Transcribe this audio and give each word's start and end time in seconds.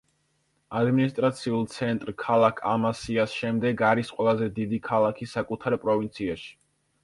ადმინისტრაციულ 0.77 1.67
ცენტრ, 1.73 2.11
ქალაქ 2.23 2.63
ამასიას 2.71 3.37
შემდეგ, 3.43 3.87
არის 3.93 4.13
ყველაზე 4.17 4.51
დიდი 4.59 4.83
ქალაქი 4.91 5.33
საკუთარ 5.37 5.81
პროვინციაში. 5.89 6.53